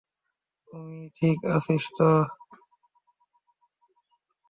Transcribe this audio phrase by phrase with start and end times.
[0.67, 2.09] তুই ঠিক আছিস তো?